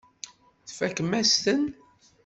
Tfakem-as-ten. 0.67 1.63